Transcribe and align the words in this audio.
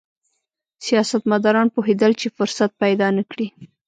سیاستمداران 0.85 1.67
پوهېدل 1.75 2.11
چې 2.21 2.27
فرصت 2.37 2.71
پیدا 2.83 3.07
نه 3.17 3.23
کړي. 3.31 3.47